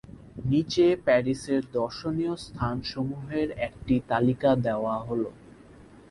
নিচে 0.45 0.85
প্যারিসের 1.05 1.61
দর্শনীয় 1.73 2.33
স্থানসমূহের 2.45 3.49
একটি 3.67 3.95
তালিকা 4.09 4.51
দেওয়া 4.65 4.95
হল। 5.07 5.23